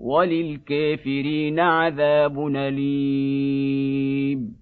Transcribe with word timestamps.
وللكافرين 0.00 1.60
عذاب 1.60 2.46
اليم 2.56 4.56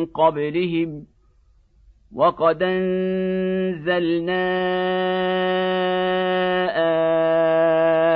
قبلهم 0.06 1.03
وقد 2.16 2.63
انزلنا 2.63 4.44
آه 6.75 8.12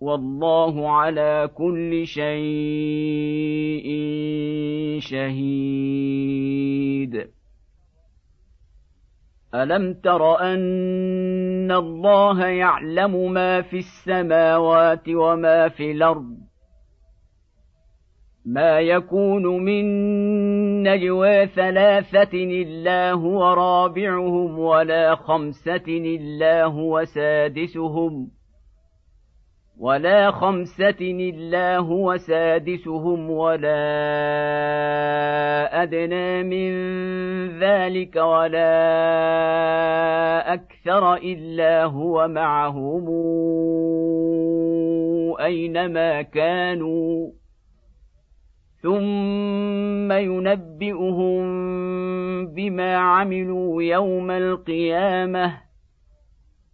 والله 0.00 0.90
على 0.90 1.50
كل 1.54 2.06
شيء 2.06 3.86
شهيد 5.00 7.26
الم 9.54 9.94
تر 9.94 10.40
ان 10.40 11.72
الله 11.72 12.46
يعلم 12.46 13.32
ما 13.32 13.62
في 13.62 13.78
السماوات 13.78 15.08
وما 15.08 15.68
في 15.68 15.90
الارض 15.92 16.36
ما 18.46 18.80
يكون 18.80 19.64
من 19.64 19.84
نجوى 20.82 21.46
ثلاثة 21.46 22.32
إلا 22.34 23.12
هو 23.12 23.42
رابعهم 23.44 24.58
ولا 24.58 25.14
خمسة 25.14 25.84
إلا 25.88 26.64
هو 26.64 27.04
سادسهم 27.04 28.30
ۖ 28.30 28.30
ولا 29.80 30.30
خمسة 30.30 31.00
إلا 31.34 31.76
هو 31.78 32.16
سادسهم 32.16 33.30
ولا 33.30 33.72
أدنى 35.82 36.42
من 36.42 36.72
ذلك 37.58 38.16
ولا 38.16 38.68
أكثر 40.54 41.14
إلا 41.14 41.84
هو 41.84 42.28
معهم 42.28 43.04
أينما 45.40 46.22
كانوا 46.22 47.28
ثم 48.82 50.12
ينبئهم 50.12 51.36
بما 52.46 52.96
عملوا 52.96 53.82
يوم 53.82 54.30
القيامه 54.30 55.65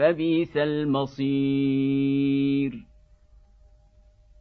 فبئس 0.00 0.56
المصير 0.56 2.72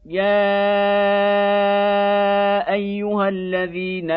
يا 0.06 2.74
ايها 2.74 3.30
الذين 3.30 4.12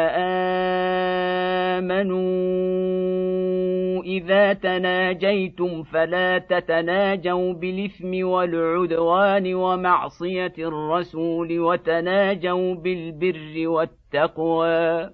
امنوا 1.75 4.03
اذا 4.05 4.53
تناجيتم 4.53 5.83
فلا 5.83 6.39
تتناجوا 6.39 7.53
بالاثم 7.53 8.27
والعدوان 8.27 9.55
ومعصيه 9.55 10.55
الرسول 10.59 11.61
وتناجوا 11.61 12.75
بالبر 12.75 13.69
والتقوى 13.69 15.11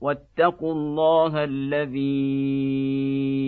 واتقوا 0.00 0.72
الله 0.72 1.44
الذي 1.44 3.47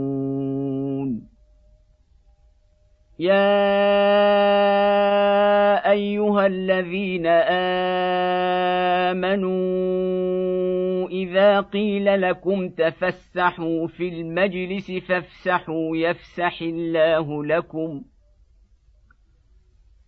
يا 3.21 3.33
ايها 5.91 6.45
الذين 6.45 7.27
امنوا 9.13 11.09
اذا 11.09 11.61
قيل 11.61 12.21
لكم 12.21 12.69
تفسحوا 12.69 13.87
في 13.87 14.09
المجلس 14.09 14.91
فافسحوا 14.91 15.97
يفسح 15.97 16.61
الله 16.61 17.45
لكم 17.45 18.01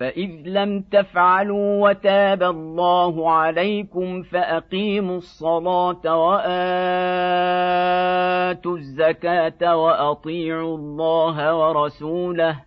فإذ 0.00 0.30
لم 0.44 0.82
تفعلوا 0.82 1.88
وتاب 1.88 2.42
الله 2.42 3.30
عليكم 3.30 4.22
فأقيموا 4.22 5.16
الصلاة 5.16 6.18
وآتوا 6.26 8.76
الزكاة 8.76 9.76
وأطيعوا 9.76 10.76
الله 10.76 11.58
ورسوله 11.58 12.60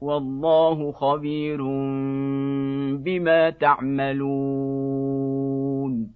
والله 0.00 0.92
خبير 0.92 1.60
بما 2.98 3.50
تعملون 3.50 6.12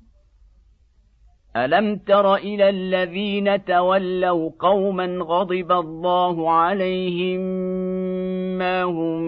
الم 1.57 1.97
تر 1.97 2.35
الى 2.35 2.69
الذين 2.69 3.65
تولوا 3.65 4.51
قوما 4.59 5.07
غضب 5.07 5.73
الله 5.73 6.51
عليهم 6.51 7.41
ما 8.59 8.83
هم 8.83 9.21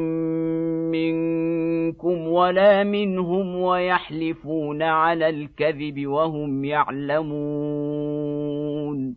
منكم 0.90 2.28
ولا 2.28 2.84
منهم 2.84 3.56
ويحلفون 3.56 4.82
على 4.82 5.28
الكذب 5.28 6.06
وهم 6.06 6.64
يعلمون 6.64 9.16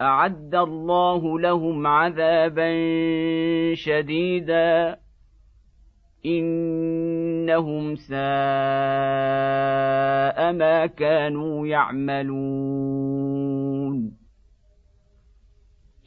اعد 0.00 0.54
الله 0.54 1.40
لهم 1.40 1.86
عذابا 1.86 2.70
شديدا 3.74 4.96
انهم 6.26 7.96
ساء 7.96 8.18
ما 10.52 10.86
كانوا 10.86 11.66
يعملون 11.66 14.12